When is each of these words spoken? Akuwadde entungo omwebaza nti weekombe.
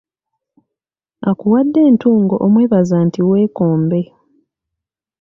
Akuwadde 1.29 1.79
entungo 1.89 2.35
omwebaza 2.45 2.97
nti 3.07 3.19
weekombe. 3.29 4.01